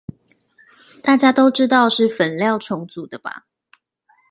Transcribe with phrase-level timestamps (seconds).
[1.03, 3.45] 大家都知道是粉料重組的吧